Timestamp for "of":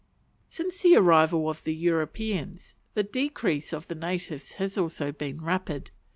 1.47-1.63, 3.71-3.87